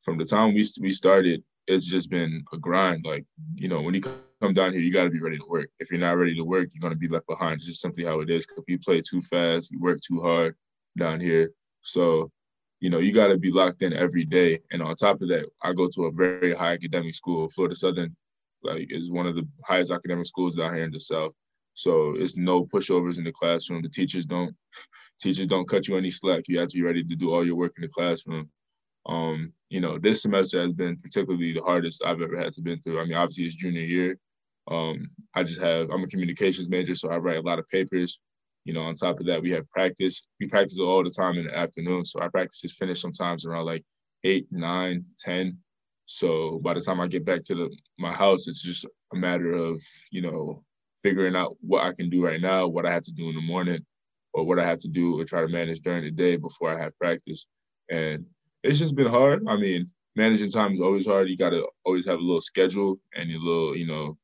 From 0.00 0.18
the 0.18 0.24
time 0.24 0.54
we 0.54 0.66
we 0.80 0.90
started, 0.90 1.42
it's 1.66 1.86
just 1.86 2.10
been 2.10 2.44
a 2.52 2.58
grind. 2.58 3.04
Like, 3.04 3.24
you 3.54 3.68
know, 3.68 3.80
when 3.82 3.94
you 3.94 4.00
come 4.00 4.52
down 4.52 4.72
here, 4.72 4.80
you 4.80 4.92
got 4.92 5.04
to 5.04 5.10
be 5.10 5.20
ready 5.20 5.38
to 5.38 5.46
work. 5.48 5.70
If 5.78 5.90
you're 5.90 6.00
not 6.00 6.16
ready 6.16 6.34
to 6.36 6.44
work, 6.44 6.70
you're 6.72 6.80
going 6.80 6.92
to 6.92 6.98
be 6.98 7.08
left 7.08 7.26
behind. 7.26 7.54
It's 7.54 7.66
just 7.66 7.80
simply 7.80 8.04
how 8.04 8.20
it 8.20 8.30
is. 8.30 8.46
Because 8.46 8.64
we 8.66 8.76
play 8.78 9.00
too 9.00 9.20
fast, 9.20 9.70
we 9.70 9.78
work 9.78 10.00
too 10.00 10.20
hard 10.20 10.56
down 10.98 11.20
here. 11.20 11.50
So, 11.82 12.30
you 12.80 12.90
know, 12.90 12.98
you 12.98 13.12
got 13.12 13.28
to 13.28 13.38
be 13.38 13.52
locked 13.52 13.82
in 13.82 13.92
every 13.92 14.24
day. 14.24 14.58
And 14.72 14.82
on 14.82 14.96
top 14.96 15.22
of 15.22 15.28
that, 15.28 15.48
I 15.62 15.72
go 15.72 15.88
to 15.88 16.06
a 16.06 16.12
very 16.12 16.54
high 16.54 16.72
academic 16.72 17.14
school. 17.14 17.48
Florida 17.48 17.76
Southern, 17.76 18.16
like, 18.62 18.88
is 18.90 19.10
one 19.10 19.26
of 19.26 19.36
the 19.36 19.46
highest 19.64 19.92
academic 19.92 20.26
schools 20.26 20.56
down 20.56 20.74
here 20.74 20.84
in 20.84 20.90
the 20.90 21.00
South. 21.00 21.32
So 21.74 22.14
it's 22.16 22.36
no 22.36 22.64
pushovers 22.64 23.18
in 23.18 23.24
the 23.24 23.32
classroom. 23.32 23.82
The 23.82 23.88
teachers 23.88 24.26
don't 24.26 24.54
teachers 25.20 25.46
don't 25.46 25.68
cut 25.68 25.88
you 25.88 25.96
any 25.96 26.10
slack. 26.10 26.44
You 26.48 26.58
have 26.58 26.68
to 26.68 26.74
be 26.74 26.82
ready 26.82 27.04
to 27.04 27.16
do 27.16 27.32
all 27.32 27.46
your 27.46 27.56
work 27.56 27.72
in 27.76 27.82
the 27.82 27.88
classroom. 27.88 28.50
Um, 29.06 29.52
you 29.68 29.80
know, 29.80 29.98
this 29.98 30.22
semester 30.22 30.60
has 30.62 30.72
been 30.72 30.96
particularly 30.96 31.52
the 31.52 31.62
hardest 31.62 32.04
I've 32.04 32.20
ever 32.20 32.38
had 32.38 32.52
to 32.54 32.60
been 32.60 32.80
through. 32.80 33.00
I 33.00 33.04
mean, 33.04 33.14
obviously 33.14 33.44
it's 33.44 33.54
junior 33.54 33.82
year. 33.82 34.18
Um, 34.70 35.08
I 35.34 35.42
just 35.42 35.60
have 35.60 35.90
I'm 35.90 36.04
a 36.04 36.06
communications 36.06 36.68
major, 36.68 36.94
so 36.94 37.10
I 37.10 37.16
write 37.16 37.38
a 37.38 37.42
lot 37.42 37.58
of 37.58 37.68
papers. 37.68 38.20
You 38.64 38.72
know, 38.72 38.82
on 38.82 38.94
top 38.94 39.18
of 39.18 39.26
that, 39.26 39.42
we 39.42 39.50
have 39.50 39.68
practice. 39.70 40.22
We 40.38 40.46
practice 40.46 40.78
all 40.78 41.02
the 41.02 41.10
time 41.10 41.36
in 41.36 41.46
the 41.46 41.56
afternoon. 41.56 42.04
So 42.04 42.20
our 42.20 42.30
practice 42.30 42.62
is 42.62 42.76
finished 42.76 43.02
sometimes 43.02 43.44
around 43.44 43.66
like 43.66 43.84
eight, 44.22 44.46
nine, 44.52 45.04
ten. 45.18 45.58
So 46.06 46.60
by 46.62 46.74
the 46.74 46.80
time 46.80 47.00
I 47.00 47.08
get 47.08 47.24
back 47.24 47.42
to 47.44 47.54
the 47.54 47.76
my 47.98 48.12
house, 48.12 48.46
it's 48.46 48.62
just 48.62 48.86
a 49.12 49.16
matter 49.16 49.52
of, 49.52 49.82
you 50.10 50.22
know, 50.22 50.62
figuring 51.02 51.36
out 51.36 51.56
what 51.60 51.84
I 51.84 51.92
can 51.92 52.10
do 52.10 52.24
right 52.24 52.40
now, 52.40 52.66
what 52.66 52.86
I 52.86 52.92
have 52.92 53.04
to 53.04 53.12
do 53.12 53.28
in 53.28 53.34
the 53.34 53.42
morning, 53.42 53.84
or 54.34 54.44
what 54.44 54.58
I 54.58 54.66
have 54.66 54.78
to 54.80 54.88
do 54.88 55.20
or 55.20 55.24
try 55.24 55.40
to 55.40 55.48
manage 55.48 55.80
during 55.80 56.04
the 56.04 56.10
day 56.10 56.36
before 56.36 56.74
I 56.74 56.82
have 56.82 56.96
practice. 56.98 57.46
And 57.90 58.24
it's 58.62 58.78
just 58.78 58.96
been 58.96 59.08
hard. 59.08 59.42
I 59.46 59.56
mean, 59.56 59.90
managing 60.16 60.50
time 60.50 60.72
is 60.72 60.80
always 60.80 61.06
hard. 61.06 61.28
You 61.28 61.36
got 61.36 61.50
to 61.50 61.68
always 61.84 62.06
have 62.06 62.18
a 62.18 62.22
little 62.22 62.40
schedule 62.40 62.98
and 63.14 63.30
a 63.30 63.38
little, 63.38 63.76
you 63.76 63.86
know, 63.86 64.16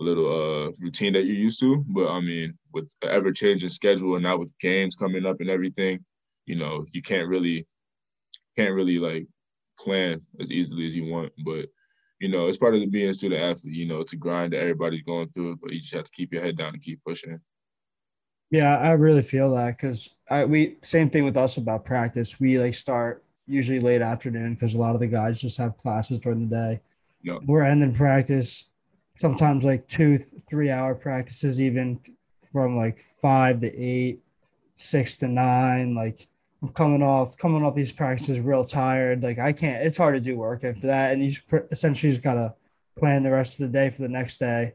a 0.00 0.04
little 0.04 0.26
uh, 0.26 0.70
routine 0.80 1.12
that 1.14 1.24
you're 1.24 1.36
used 1.36 1.60
to. 1.60 1.84
But 1.88 2.08
I 2.08 2.20
mean, 2.20 2.56
with 2.72 2.90
ever 3.02 3.32
changing 3.32 3.68
schedule 3.68 4.14
and 4.14 4.22
now 4.22 4.36
with 4.36 4.58
games 4.60 4.96
coming 4.96 5.26
up 5.26 5.40
and 5.40 5.50
everything, 5.50 6.04
you 6.46 6.56
know, 6.56 6.86
you 6.92 7.02
can't 7.02 7.28
really 7.28 7.66
can't 8.56 8.74
really 8.74 8.98
like 8.98 9.26
plan 9.78 10.20
as 10.40 10.50
easily 10.50 10.86
as 10.86 10.94
you 10.94 11.04
want. 11.06 11.32
But 11.44 11.66
you 12.20 12.28
know, 12.28 12.48
it's 12.48 12.58
part 12.58 12.74
of 12.74 12.80
the 12.80 12.86
being 12.86 13.10
a 13.10 13.14
student 13.14 13.42
athlete. 13.42 13.74
You 13.74 13.86
know, 13.86 14.02
to 14.02 14.16
grind 14.16 14.52
that 14.52 14.60
everybody's 14.60 15.02
going 15.02 15.28
through 15.28 15.52
it, 15.52 15.58
but 15.62 15.72
you 15.72 15.80
just 15.80 15.94
have 15.94 16.04
to 16.04 16.12
keep 16.12 16.32
your 16.32 16.42
head 16.42 16.56
down 16.56 16.74
and 16.74 16.82
keep 16.82 17.02
pushing. 17.04 17.40
Yeah, 18.50 18.78
I 18.78 18.92
really 18.92 19.22
feel 19.22 19.54
that 19.54 19.76
because 19.76 20.08
I 20.28 20.44
we 20.44 20.78
same 20.82 21.10
thing 21.10 21.24
with 21.24 21.36
us 21.36 21.56
about 21.56 21.84
practice. 21.84 22.40
We 22.40 22.58
like 22.58 22.74
start 22.74 23.24
usually 23.46 23.80
late 23.80 24.02
afternoon 24.02 24.54
because 24.54 24.74
a 24.74 24.78
lot 24.78 24.94
of 24.94 25.00
the 25.00 25.06
guys 25.06 25.40
just 25.40 25.58
have 25.58 25.76
classes 25.76 26.18
during 26.18 26.48
the 26.48 26.56
day. 26.56 26.80
Yep. 27.22 27.40
We're 27.46 27.64
ending 27.64 27.94
practice 27.94 28.64
sometimes 29.18 29.64
like 29.64 29.86
two, 29.88 30.16
three 30.16 30.70
hour 30.70 30.94
practices, 30.94 31.60
even 31.60 32.00
from 32.52 32.76
like 32.76 32.98
five 32.98 33.58
to 33.60 33.76
eight, 33.76 34.20
six 34.76 35.16
to 35.18 35.28
nine. 35.28 35.94
Like 35.94 36.26
I'm 36.62 36.70
coming 36.70 37.02
off 37.02 37.36
coming 37.36 37.64
off 37.64 37.74
these 37.74 37.92
practices 37.92 38.40
real 38.40 38.64
tired. 38.64 39.22
Like 39.22 39.38
I 39.38 39.52
can't. 39.52 39.84
It's 39.86 39.96
hard 39.96 40.14
to 40.14 40.20
do 40.20 40.36
work 40.36 40.64
after 40.64 40.88
that, 40.88 41.12
and 41.12 41.22
you 41.22 41.30
just 41.30 41.42
essentially 41.70 42.12
just 42.12 42.22
gotta 42.22 42.54
plan 42.98 43.22
the 43.22 43.30
rest 43.30 43.60
of 43.60 43.70
the 43.70 43.78
day 43.78 43.90
for 43.90 44.02
the 44.02 44.08
next 44.08 44.38
day, 44.38 44.74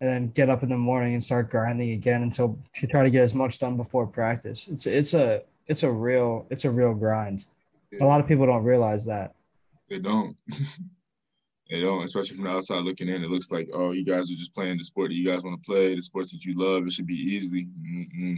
and 0.00 0.10
then 0.10 0.28
get 0.28 0.50
up 0.50 0.62
in 0.62 0.68
the 0.68 0.76
morning 0.76 1.14
and 1.14 1.24
start 1.24 1.50
grinding 1.50 1.92
again 1.92 2.22
until 2.22 2.58
you 2.80 2.88
try 2.88 3.02
to 3.02 3.10
get 3.10 3.22
as 3.22 3.34
much 3.34 3.58
done 3.58 3.76
before 3.76 4.06
practice. 4.06 4.68
It's 4.68 4.86
it's 4.86 5.14
a 5.14 5.42
it's 5.66 5.82
a 5.82 5.90
real 5.90 6.46
it's 6.50 6.66
a 6.66 6.70
real 6.70 6.94
grind. 6.94 7.46
Yeah. 7.90 8.04
A 8.04 8.06
lot 8.06 8.20
of 8.20 8.26
people 8.26 8.44
don't 8.46 8.64
realize 8.64 9.06
that. 9.06 9.34
They 9.88 9.98
don't. 9.98 10.36
they 11.70 11.80
don't, 11.80 12.02
especially 12.02 12.36
from 12.36 12.44
the 12.44 12.50
outside 12.50 12.84
looking 12.84 13.08
in. 13.08 13.24
It 13.24 13.30
looks 13.30 13.50
like, 13.50 13.68
oh, 13.72 13.92
you 13.92 14.04
guys 14.04 14.30
are 14.30 14.34
just 14.34 14.54
playing 14.54 14.76
the 14.76 14.84
sport 14.84 15.10
that 15.10 15.14
you 15.14 15.24
guys 15.24 15.42
want 15.42 15.62
to 15.62 15.66
play, 15.66 15.94
the 15.94 16.02
sports 16.02 16.32
that 16.32 16.44
you 16.44 16.54
love. 16.56 16.86
It 16.86 16.92
should 16.92 17.06
be 17.06 17.14
easy. 17.14 17.66
Mm-hmm. 17.80 18.36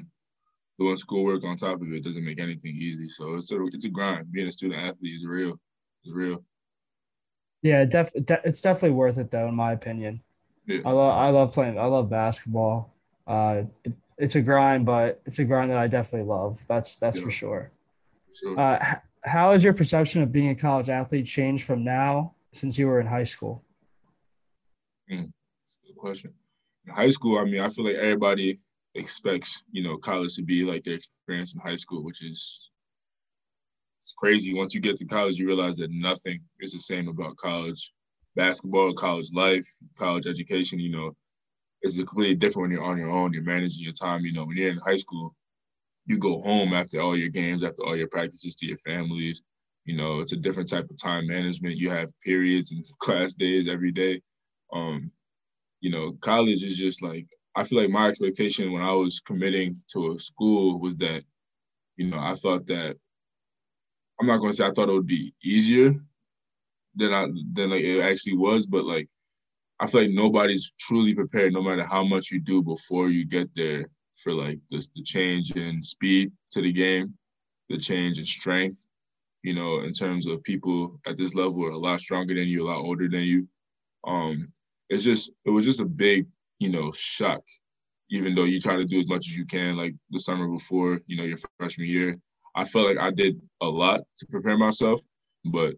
Doing 0.78 0.96
schoolwork 0.96 1.42
on 1.44 1.56
top 1.56 1.80
of 1.80 1.92
it 1.92 2.04
doesn't 2.04 2.24
make 2.24 2.38
anything 2.38 2.76
easy. 2.76 3.08
So 3.08 3.34
it's 3.36 3.50
a 3.50 3.64
it's 3.72 3.86
a 3.86 3.88
grind. 3.88 4.30
Being 4.30 4.46
a 4.46 4.52
student 4.52 4.82
athlete 4.82 5.14
is 5.14 5.24
real. 5.24 5.58
It's 6.04 6.14
real. 6.14 6.44
Yeah, 7.62 7.84
def, 7.84 8.12
de- 8.12 8.40
it's 8.44 8.60
definitely 8.60 8.90
worth 8.90 9.18
it 9.18 9.30
though, 9.30 9.48
in 9.48 9.54
my 9.54 9.72
opinion. 9.72 10.22
Yeah. 10.66 10.80
I 10.84 10.92
love 10.92 11.18
I 11.18 11.30
love 11.30 11.54
playing. 11.54 11.78
I 11.78 11.86
love 11.86 12.10
basketball. 12.10 12.92
Uh, 13.26 13.62
it's 14.18 14.34
a 14.34 14.42
grind, 14.42 14.86
but 14.86 15.22
it's 15.24 15.38
a 15.38 15.44
grind 15.44 15.70
that 15.70 15.78
I 15.78 15.86
definitely 15.86 16.28
love. 16.28 16.66
That's 16.66 16.96
that's 16.96 17.18
yeah. 17.18 17.24
for 17.24 17.30
sure. 17.30 17.72
Sure. 18.34 18.58
Uh, 18.58 18.78
how 19.24 19.52
has 19.52 19.64
your 19.64 19.72
perception 19.72 20.22
of 20.22 20.30
being 20.30 20.50
a 20.50 20.54
college 20.54 20.88
athlete 20.90 21.26
changed 21.26 21.64
from 21.64 21.84
now 21.84 22.34
since 22.52 22.78
you 22.78 22.86
were 22.86 23.00
in 23.00 23.06
high 23.06 23.24
school? 23.24 23.64
Mm, 25.10 25.32
that's 25.62 25.76
a 25.82 25.86
good 25.86 25.96
question. 25.96 26.32
In 26.86 26.92
high 26.92 27.10
school, 27.10 27.38
I 27.38 27.44
mean, 27.44 27.60
I 27.60 27.68
feel 27.68 27.84
like 27.84 27.96
everybody 27.96 28.58
expects, 28.96 29.62
you 29.72 29.82
know, 29.82 29.96
college 29.96 30.34
to 30.36 30.42
be 30.42 30.64
like 30.64 30.84
their 30.84 30.94
experience 30.94 31.54
in 31.54 31.60
high 31.60 31.76
school, 31.76 32.04
which 32.04 32.22
is 32.24 32.70
it's 34.00 34.14
crazy. 34.16 34.54
Once 34.54 34.74
you 34.74 34.80
get 34.80 34.96
to 34.98 35.04
college, 35.04 35.38
you 35.38 35.46
realize 35.46 35.76
that 35.78 35.90
nothing 35.90 36.40
is 36.60 36.72
the 36.72 36.78
same 36.78 37.08
about 37.08 37.36
college 37.36 37.92
basketball, 38.36 38.92
college 38.94 39.32
life, 39.32 39.66
college 39.98 40.26
education, 40.26 40.78
you 40.78 40.90
know, 40.90 41.16
is 41.82 41.96
completely 41.96 42.34
different 42.34 42.68
when 42.68 42.70
you're 42.70 42.84
on 42.84 42.98
your 42.98 43.10
own. 43.10 43.32
You're 43.32 43.42
managing 43.42 43.82
your 43.82 43.92
time. 43.92 44.24
You 44.24 44.32
know, 44.32 44.44
when 44.44 44.56
you're 44.56 44.70
in 44.70 44.78
high 44.78 44.98
school, 44.98 45.34
you 46.06 46.18
go 46.18 46.40
home 46.42 46.72
after 46.74 47.00
all 47.00 47.16
your 47.16 47.30
games, 47.30 47.64
after 47.64 47.82
all 47.84 47.96
your 47.96 48.08
practices 48.08 48.54
to 48.56 48.66
your 48.66 48.76
families. 48.78 49.42
You 49.86 49.96
know, 49.96 50.20
it's 50.20 50.32
a 50.32 50.36
different 50.36 50.68
type 50.68 50.88
of 50.90 51.00
time 51.00 51.26
management. 51.26 51.76
You 51.76 51.90
have 51.90 52.12
periods 52.24 52.72
and 52.72 52.84
class 53.00 53.34
days 53.34 53.68
every 53.68 53.90
day. 53.92 54.20
Um, 54.72 55.10
you 55.80 55.90
know, 55.90 56.12
college 56.20 56.62
is 56.62 56.76
just 56.76 57.02
like 57.02 57.26
I 57.56 57.64
feel 57.64 57.80
like 57.80 57.90
my 57.90 58.08
expectation 58.08 58.70
when 58.70 58.82
I 58.82 58.92
was 58.92 59.20
committing 59.20 59.76
to 59.92 60.12
a 60.12 60.18
school 60.18 60.78
was 60.78 60.98
that, 60.98 61.22
you 61.96 62.06
know, 62.06 62.18
I 62.18 62.34
thought 62.34 62.66
that 62.66 62.96
I'm 64.20 64.26
not 64.26 64.38
gonna 64.38 64.52
say 64.52 64.66
I 64.66 64.72
thought 64.72 64.90
it 64.90 64.92
would 64.92 65.06
be 65.06 65.34
easier 65.42 65.94
than 66.94 67.12
I 67.14 67.26
than 67.54 67.70
like 67.70 67.82
it 67.82 68.02
actually 68.02 68.36
was, 68.36 68.66
but 68.66 68.84
like 68.84 69.08
I 69.80 69.86
feel 69.86 70.02
like 70.02 70.10
nobody's 70.10 70.74
truly 70.78 71.14
prepared, 71.14 71.54
no 71.54 71.62
matter 71.62 71.84
how 71.84 72.04
much 72.04 72.30
you 72.30 72.40
do 72.40 72.62
before 72.62 73.08
you 73.08 73.24
get 73.24 73.48
there, 73.54 73.86
for 74.16 74.34
like 74.34 74.60
the 74.70 74.86
the 74.94 75.02
change 75.02 75.52
in 75.52 75.82
speed 75.82 76.32
to 76.52 76.60
the 76.60 76.72
game, 76.72 77.14
the 77.70 77.78
change 77.78 78.18
in 78.18 78.24
strength. 78.26 78.86
You 79.42 79.54
know, 79.54 79.80
in 79.80 79.92
terms 79.92 80.26
of 80.26 80.42
people 80.42 81.00
at 81.06 81.16
this 81.16 81.34
level 81.34 81.64
are 81.64 81.70
a 81.70 81.78
lot 81.78 82.00
stronger 82.00 82.34
than 82.34 82.48
you, 82.48 82.64
a 82.64 82.68
lot 82.68 82.84
older 82.84 83.08
than 83.08 83.22
you. 83.22 83.48
Um, 84.06 84.52
it's 84.88 85.04
just 85.04 85.30
it 85.44 85.50
was 85.50 85.64
just 85.64 85.80
a 85.80 85.84
big 85.84 86.26
you 86.58 86.68
know 86.68 86.92
shock. 86.92 87.42
Even 88.10 88.34
though 88.34 88.44
you 88.44 88.60
try 88.60 88.76
to 88.76 88.84
do 88.84 89.00
as 89.00 89.08
much 89.08 89.28
as 89.28 89.36
you 89.36 89.44
can, 89.44 89.76
like 89.76 89.94
the 90.10 90.20
summer 90.20 90.46
before, 90.48 91.00
you 91.06 91.16
know, 91.16 91.24
your 91.24 91.38
freshman 91.58 91.88
year, 91.88 92.16
I 92.54 92.64
felt 92.64 92.86
like 92.86 92.98
I 92.98 93.10
did 93.10 93.40
a 93.60 93.66
lot 93.66 94.00
to 94.18 94.26
prepare 94.26 94.56
myself, 94.56 95.00
but 95.44 95.74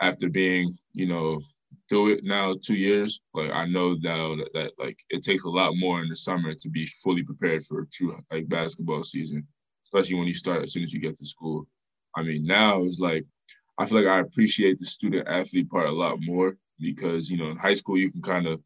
after 0.00 0.28
being, 0.28 0.78
you 0.92 1.06
know, 1.06 1.40
through 1.88 2.14
it 2.14 2.24
now 2.24 2.54
two 2.62 2.74
years, 2.74 3.20
like 3.34 3.50
I 3.50 3.66
know 3.66 3.96
now 4.00 4.36
that, 4.36 4.50
that 4.54 4.72
like 4.78 4.98
it 5.10 5.22
takes 5.22 5.44
a 5.44 5.48
lot 5.48 5.72
more 5.76 6.02
in 6.02 6.08
the 6.08 6.16
summer 6.16 6.54
to 6.54 6.68
be 6.68 6.86
fully 6.86 7.22
prepared 7.22 7.64
for 7.64 7.80
a 7.80 7.86
true 7.86 8.16
like 8.30 8.48
basketball 8.48 9.04
season, 9.04 9.46
especially 9.84 10.16
when 10.16 10.26
you 10.26 10.34
start 10.34 10.62
as 10.62 10.72
soon 10.72 10.84
as 10.84 10.92
you 10.92 11.00
get 11.00 11.16
to 11.18 11.26
school. 11.26 11.66
I 12.16 12.22
mean, 12.22 12.46
now 12.46 12.82
it's 12.82 12.98
like 12.98 13.26
I 13.78 13.86
feel 13.86 13.98
like 14.02 14.06
I 14.06 14.20
appreciate 14.20 14.78
the 14.78 14.86
student 14.86 15.28
athlete 15.28 15.70
part 15.70 15.86
a 15.86 15.92
lot 15.92 16.18
more 16.20 16.56
because 16.78 17.30
you 17.30 17.36
know 17.36 17.50
in 17.50 17.56
high 17.56 17.74
school 17.74 17.98
you 17.98 18.10
can 18.10 18.22
kind 18.22 18.46
of 18.46 18.60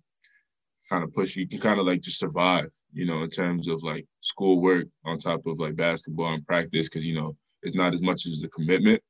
kind 0.89 1.05
of 1.05 1.13
push 1.15 1.37
you 1.37 1.49
can 1.49 1.61
kind 1.61 1.81
of 1.81 1.87
like 1.87 2.01
just 2.01 2.19
survive 2.19 2.71
you 2.93 3.07
know 3.07 3.23
in 3.23 3.31
terms 3.31 3.69
of 3.69 3.83
like 3.83 4.07
school 4.21 4.61
work 4.61 4.87
on 5.05 5.19
top 5.19 5.45
of 5.47 5.59
like 5.59 5.77
basketball 5.77 6.33
and 6.33 6.47
practice 6.47 6.89
because 6.89 7.05
you 7.05 7.15
know 7.15 7.37
it's 7.63 7.75
not 7.75 7.95
as 7.95 8.03
much 8.03 8.27
as 8.27 8.43
a 8.45 8.49
commitment 8.49 9.03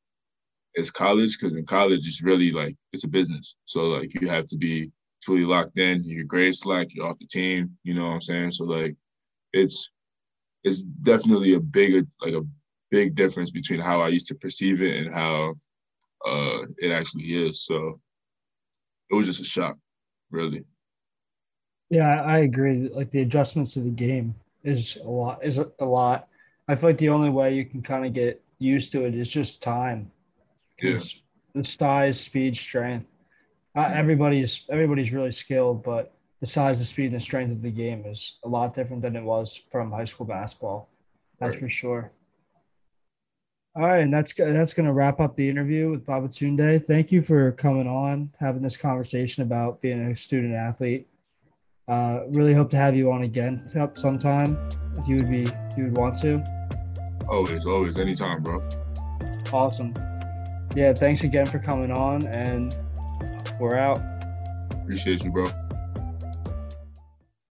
as 0.76 0.90
college 0.90 1.38
because 1.38 1.54
in 1.54 1.64
college 1.64 2.06
it's 2.06 2.22
really 2.22 2.52
like 2.52 2.76
it's 2.92 3.04
a 3.04 3.08
business. 3.08 3.56
So 3.64 3.88
like 3.88 4.12
you 4.20 4.28
have 4.28 4.46
to 4.46 4.56
be 4.56 4.90
fully 5.24 5.44
locked 5.44 5.78
in. 5.78 6.04
Your 6.04 6.24
grades 6.24 6.60
slack, 6.60 6.88
you're 6.90 7.06
off 7.06 7.18
the 7.18 7.26
team. 7.26 7.76
You 7.82 7.94
know 7.94 8.06
what 8.06 8.14
I'm 8.14 8.20
saying? 8.20 8.52
So 8.52 8.64
like 8.64 8.94
it's 9.52 9.90
it's 10.64 10.82
definitely 10.82 11.54
a 11.54 11.60
big 11.60 12.06
like 12.20 12.34
a 12.34 12.42
big 12.90 13.14
difference 13.14 13.50
between 13.50 13.80
how 13.80 14.00
I 14.00 14.08
used 14.08 14.28
to 14.28 14.34
perceive 14.34 14.82
it 14.82 14.96
and 14.96 15.14
how 15.14 15.54
uh 16.26 16.62
it 16.78 16.92
actually 16.92 17.46
is. 17.46 17.64
So 17.64 18.00
it 19.10 19.14
was 19.14 19.26
just 19.26 19.40
a 19.40 19.44
shock, 19.44 19.76
really. 20.30 20.64
Yeah, 21.90 22.22
I 22.22 22.38
agree. 22.38 22.88
Like 22.92 23.10
the 23.10 23.20
adjustments 23.20 23.74
to 23.74 23.80
the 23.80 23.90
game 23.90 24.34
is 24.64 24.96
a 24.96 25.08
lot 25.08 25.44
is 25.44 25.58
a 25.58 25.84
lot. 25.84 26.28
I 26.68 26.74
feel 26.74 26.90
like 26.90 26.98
the 26.98 27.10
only 27.10 27.30
way 27.30 27.54
you 27.54 27.64
can 27.64 27.82
kind 27.82 28.04
of 28.04 28.12
get 28.12 28.42
used 28.58 28.90
to 28.92 29.04
it 29.04 29.14
is 29.14 29.30
just 29.30 29.62
time. 29.62 30.10
Yeah. 30.82 30.98
the 31.54 31.64
size, 31.64 32.20
speed, 32.20 32.56
strength. 32.56 33.12
Uh, 33.74 33.90
everybody's 33.94 34.64
everybody's 34.68 35.12
really 35.12 35.32
skilled, 35.32 35.82
but 35.82 36.12
the 36.40 36.46
size, 36.46 36.78
the 36.78 36.84
speed, 36.84 37.06
and 37.06 37.14
the 37.14 37.20
strength 37.20 37.52
of 37.52 37.62
the 37.62 37.70
game 37.70 38.04
is 38.04 38.38
a 38.44 38.48
lot 38.48 38.74
different 38.74 39.02
than 39.02 39.16
it 39.16 39.22
was 39.22 39.60
from 39.70 39.92
high 39.92 40.04
school 40.04 40.26
basketball. 40.26 40.88
That's 41.38 41.52
right. 41.52 41.60
for 41.60 41.68
sure. 41.68 42.12
All 43.74 43.82
right, 43.82 44.00
and 44.00 44.12
that's 44.12 44.32
that's 44.32 44.72
going 44.74 44.86
to 44.86 44.92
wrap 44.92 45.20
up 45.20 45.36
the 45.36 45.48
interview 45.48 45.90
with 45.90 46.06
Babatunde. 46.06 46.84
Thank 46.84 47.12
you 47.12 47.20
for 47.20 47.52
coming 47.52 47.86
on, 47.86 48.32
having 48.40 48.62
this 48.62 48.76
conversation 48.76 49.42
about 49.42 49.82
being 49.82 50.00
a 50.00 50.16
student 50.16 50.54
athlete. 50.54 51.06
Uh, 51.88 52.20
really 52.30 52.52
hope 52.52 52.70
to 52.70 52.76
have 52.76 52.96
you 52.96 53.12
on 53.12 53.22
again 53.22 53.70
sometime 53.94 54.58
if 54.96 55.06
you 55.08 55.16
would 55.16 55.30
be 55.30 55.44
if 55.44 55.78
you 55.78 55.84
would 55.84 55.96
want 55.96 56.20
to. 56.20 56.42
Always, 57.28 57.64
always, 57.66 57.98
anytime, 57.98 58.42
bro. 58.42 58.66
Awesome 59.52 59.94
yeah, 60.76 60.92
thanks 60.92 61.24
again 61.24 61.46
for 61.46 61.58
coming 61.58 61.90
on, 61.90 62.26
and 62.26 62.76
we're 63.58 63.78
out. 63.78 63.98
Appreciate 64.70 65.24
you, 65.24 65.30
bro. 65.30 65.46